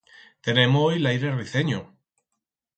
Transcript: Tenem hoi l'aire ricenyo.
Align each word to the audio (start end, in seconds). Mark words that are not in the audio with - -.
Tenem 0.47 0.77
hoi 0.79 0.97
l'aire 1.03 1.35
ricenyo. 1.37 1.85